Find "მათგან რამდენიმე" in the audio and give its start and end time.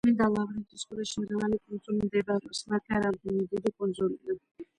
2.73-3.47